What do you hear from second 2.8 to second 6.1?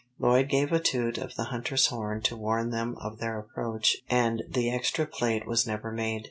of their approach and the extra plate was never